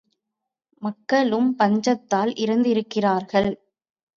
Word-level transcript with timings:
மக்களும் 0.81 1.49
பஞ்சத்தால் 1.59 2.31
இறந்திருக்கிறார்கள். 2.35 3.51